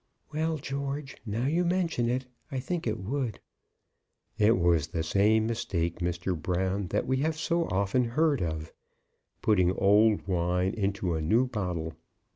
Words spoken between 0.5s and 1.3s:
George,